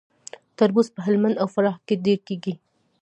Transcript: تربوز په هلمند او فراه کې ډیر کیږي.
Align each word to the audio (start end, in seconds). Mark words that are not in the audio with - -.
تربوز 0.57 0.87
په 0.95 0.99
هلمند 1.05 1.35
او 1.41 1.47
فراه 1.53 1.77
کې 1.87 1.95
ډیر 2.05 2.19
کیږي. 2.27 2.53